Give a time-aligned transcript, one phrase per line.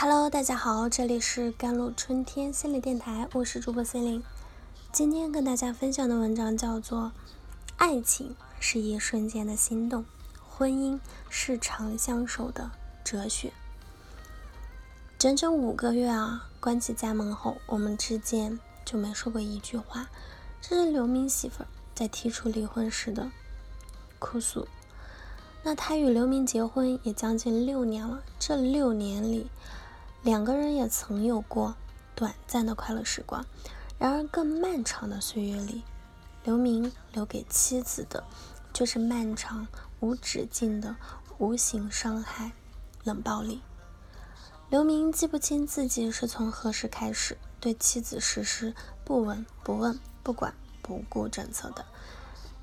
[0.00, 4.22] Hello，大家好，这里是甘露春天心理电台，我是主播心灵。
[4.92, 7.06] 今天跟大家分享的文章叫做
[7.78, 10.04] 《爱情是一瞬间的心动，
[10.48, 12.70] 婚姻是长相守的
[13.02, 13.48] 哲学》。
[15.18, 20.06] 整整五个月啊，关起家门后，我们之间就没说过一句话。
[20.60, 23.28] 这是刘明媳妇在提出离婚时的
[24.20, 24.68] 哭诉。
[25.64, 29.50] 那他与刘明结婚也将近六年了，这六年里。
[30.22, 31.74] 两个人也曾有过
[32.14, 33.44] 短暂的快乐时光，
[33.98, 35.82] 然而更漫长的岁月里，
[36.44, 38.24] 刘明留给妻子的
[38.74, 39.66] 却是漫长
[40.00, 40.96] 无止境的
[41.38, 42.52] 无形伤害、
[43.04, 43.62] 冷暴力。
[44.68, 51.86] 刘明记不清自己是从何时开始对妻子实施不闻不问、不管不顾政策的。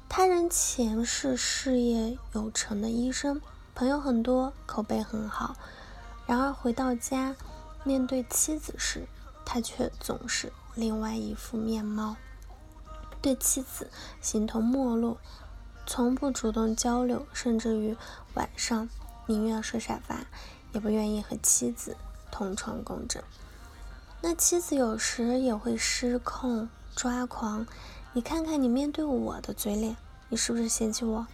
[0.08, 3.42] 他人前世事业有成的医生，
[3.74, 5.56] 朋友很多，口碑很好。
[6.28, 7.36] 然而回到家，
[7.86, 9.08] 面对妻子时，
[9.46, 12.18] 他却总是另外一副面貌。
[13.22, 13.90] 对妻子
[14.22, 15.18] 形同陌路，
[15.86, 17.96] 从不主动交流，甚至于
[18.34, 18.90] 晚上
[19.28, 20.26] 宁愿睡沙发，
[20.74, 21.96] 也不愿意和妻子
[22.32, 23.24] 同床共枕。
[24.22, 27.68] 那妻子有时也会失控抓狂。
[28.14, 29.96] 你看看你面对我的嘴脸，
[30.30, 31.28] 你是不是嫌弃我？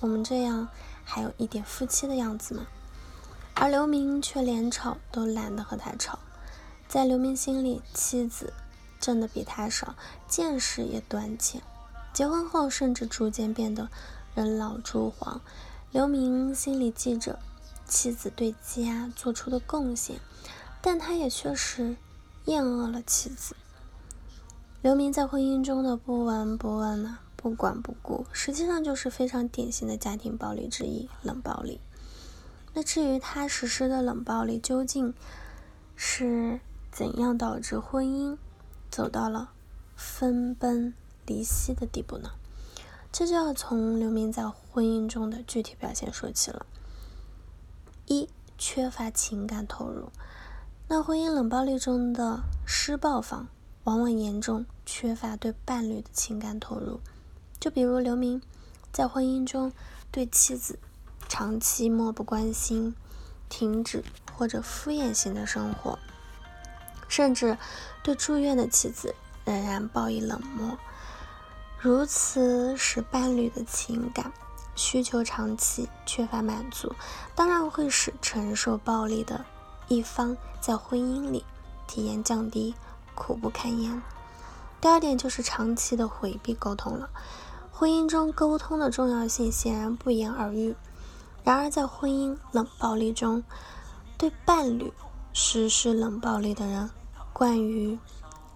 [0.00, 0.68] 我们这样
[1.04, 2.66] 还有一点夫妻的样子吗？
[3.60, 6.20] 而刘明却连吵都懒得和他吵，
[6.86, 8.52] 在刘明心里，妻子
[9.00, 9.96] 挣的比他少，
[10.28, 11.60] 见识也短浅，
[12.12, 13.88] 结婚后甚至逐渐变得
[14.36, 15.40] 人老珠黄。
[15.90, 17.40] 刘明心里记着
[17.84, 20.20] 妻子对家做出的贡献，
[20.80, 21.96] 但他也确实
[22.44, 23.56] 厌恶了妻子。
[24.82, 31.80] 刘明在婚姻中的不闻不问呢，不管不顾，实际上就是非常典型的家庭暴力之一——冷暴力。
[32.74, 35.14] 那至于他实施的冷暴力究竟
[35.96, 36.60] 是
[36.92, 38.36] 怎样导致婚姻
[38.90, 39.50] 走到了
[39.96, 40.92] 分崩
[41.26, 42.30] 离析的地步呢？
[43.10, 46.66] 这就要从刘明在婚姻中的具体表现说起了。
[48.06, 50.10] 一、缺乏情感投入。
[50.88, 53.48] 那婚姻冷暴力中的施暴方
[53.84, 57.00] 往往严重缺乏对伴侣的情感投入。
[57.58, 58.40] 就比如刘明
[58.92, 59.72] 在婚姻中
[60.12, 60.78] 对妻子。
[61.28, 62.94] 长期漠不关心、
[63.48, 64.02] 停止
[64.34, 65.98] 或者敷衍型的生活，
[67.08, 67.56] 甚至
[68.02, 70.76] 对住院的妻子仍然报以冷漠，
[71.78, 74.32] 如此使伴侣的情感
[74.74, 76.94] 需求长期缺乏满足，
[77.34, 79.44] 当然会使承受暴力的
[79.88, 81.44] 一方在婚姻里
[81.86, 82.74] 体验降低，
[83.14, 84.00] 苦不堪言。
[84.80, 87.10] 第二点就是长期的回避沟通了，
[87.72, 90.76] 婚姻中沟通的重要性显然不言而喻。
[91.44, 93.42] 然而，在婚姻冷暴力中，
[94.18, 94.92] 对伴侣
[95.32, 96.90] 实施冷暴力的人，
[97.32, 97.98] 惯于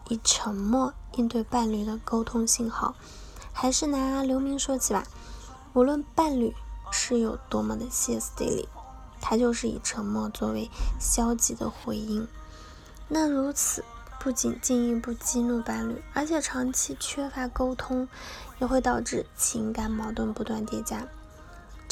[0.08, 2.94] 以沉默应对伴侣的沟通信号。
[3.54, 5.04] 还是拿刘明说起吧，
[5.74, 6.54] 无论伴侣
[6.90, 8.68] 是有多么的歇斯底里，
[9.20, 12.26] 他就是以沉默作为消极的回应。
[13.08, 13.84] 那如此
[14.18, 18.08] 不仅进一步激怒伴侣，而且长期缺乏沟通，
[18.58, 21.06] 也会导致情感矛盾不断叠加。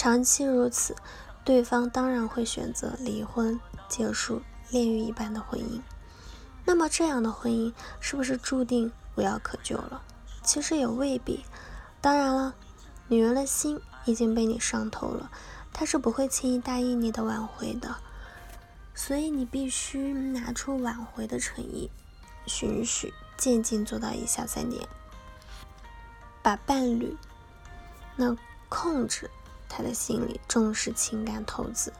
[0.01, 0.97] 长期如此，
[1.45, 4.41] 对方当然会选择离婚，结束
[4.71, 5.83] 炼狱一般的婚姻。
[6.65, 10.01] 那么，这样的婚姻是不是注定无药可救了？
[10.43, 11.45] 其实也未必。
[12.01, 12.55] 当然了，
[13.09, 15.31] 女人的心已经被你伤透了，
[15.71, 17.95] 她是不会轻易答应你的挽回的。
[18.95, 21.91] 所以，你必须拿出挽回的诚意，
[22.47, 24.89] 循序渐进做到以下三点：
[26.41, 27.15] 把伴侣
[28.17, 28.35] 那
[28.71, 29.31] 控制。
[29.71, 31.93] 他的心里重视情感投资，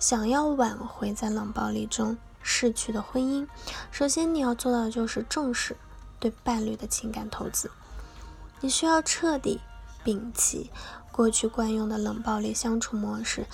[0.00, 3.46] 想要挽回在冷暴力中逝去的婚姻，
[3.92, 5.76] 首先你要做到的就是重视
[6.18, 7.70] 对伴侣的情感投资。
[8.60, 9.60] 你需要彻底
[10.04, 10.70] 摒弃
[11.12, 13.46] 过去惯用的冷暴力相处模式，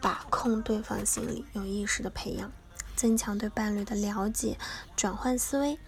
[0.00, 2.52] 把控对方心理，有意识的培养，
[2.94, 4.56] 增强对伴侣的了解，
[4.94, 5.78] 转换思维，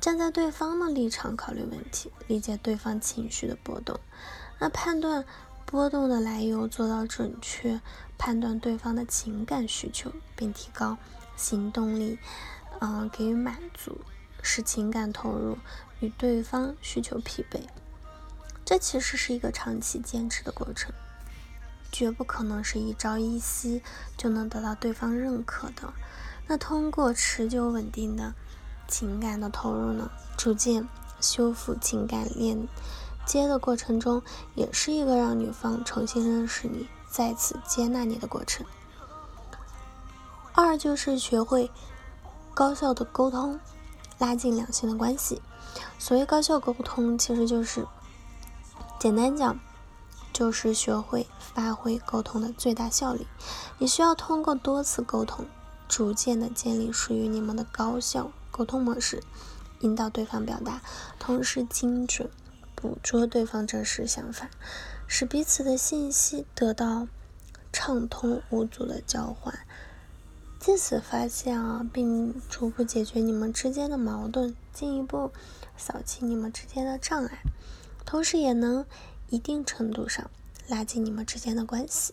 [0.00, 4.00] 站在对方的立场考虑问题，理解对方情绪的波动，
[4.58, 5.24] 那判断。
[5.72, 7.80] 波动的来由，做到准确
[8.18, 10.98] 判断对方的情感需求，并提高
[11.34, 12.18] 行动力，
[12.80, 14.02] 嗯，给予满足，
[14.42, 15.56] 使情感投入
[16.00, 17.66] 与对方需求匹配。
[18.66, 20.92] 这其实是一个长期坚持的过程，
[21.90, 23.82] 绝不可能是一朝一夕
[24.18, 25.94] 就能得到对方认可的。
[26.48, 28.34] 那通过持久稳定的
[28.86, 30.86] 情感的投入呢，逐渐
[31.18, 32.68] 修复情感链。
[33.24, 34.22] 接的过程中，
[34.54, 38.66] 也是一个让女方重新认识你、再次接纳你的过程。
[40.54, 40.76] 二。
[40.76, 41.70] 就是学会
[42.54, 43.60] 高效的沟通，
[44.18, 45.40] 拉近两性的关系。
[45.98, 47.86] 所谓高效沟通，其实就是
[48.98, 49.58] 简单讲，
[50.32, 53.26] 就是学会发挥沟通的最大效率。
[53.78, 55.46] 你需要通过多次沟通，
[55.88, 59.22] 逐渐的建立属于你们的高效沟通模式，
[59.80, 60.80] 引导对方表达，
[61.18, 62.28] 同时精准
[62.82, 64.50] 捕捉对方真实想法，
[65.06, 67.06] 使彼此的信息得到
[67.72, 69.56] 畅通无阻的交换。
[70.58, 75.30] 借此发现啊，并逐步解决你们之间的矛盾，进一步
[75.76, 77.42] 扫清你们之间的障碍，
[78.04, 78.84] 同时也能
[79.28, 80.28] 一定程度上
[80.66, 82.12] 拉近你们之间的关系，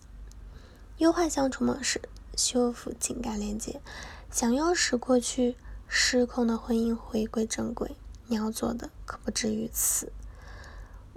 [0.98, 2.00] 优化相处模式，
[2.38, 3.82] 修复情感连接。
[4.30, 5.56] 想要使过去
[5.88, 7.96] 失控的婚姻回归正轨，
[8.28, 10.12] 你要做的可不止于此。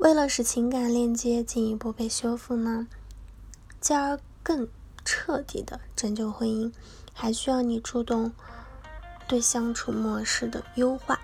[0.02, 2.88] 为了使情感链接进一步被修复呢，
[3.80, 4.66] 进而更
[5.04, 6.72] 彻底的拯救婚姻。
[7.14, 8.32] 还需要你主动
[9.28, 11.20] 对相处模式的优化，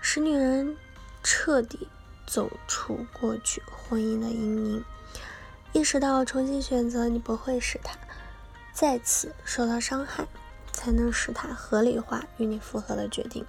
[0.00, 0.78] 使女人
[1.22, 1.88] 彻底
[2.26, 4.84] 走出过去婚姻的阴影，
[5.74, 7.98] 意识到重新选择你不会使她
[8.72, 10.26] 再次受到伤害，
[10.72, 13.44] 才能使她合理化与你复合的决定，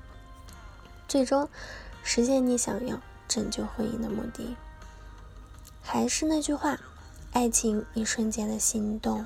[1.08, 1.48] 最终
[2.04, 4.56] 实现你想要拯救婚姻的目的。
[5.82, 6.80] 还是那句话，
[7.32, 9.26] 爱情一瞬间的心动。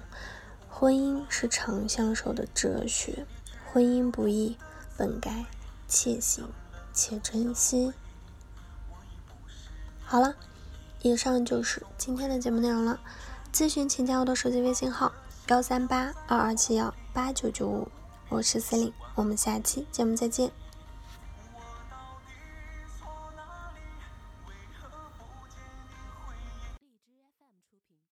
[0.70, 3.26] 婚姻是长相守的哲学，
[3.72, 4.58] 婚姻不易，
[4.98, 5.46] 本该
[5.88, 6.50] 且行
[6.94, 7.94] 且珍惜。
[10.04, 10.36] 好了，
[11.02, 13.00] 以上就是今天的节目内容了。
[13.54, 15.12] 咨询请加我的手机微信号：
[15.48, 17.88] 幺三八二二七幺八九九五，
[18.30, 20.52] 我是 C e l i n e 我们下期节目再见。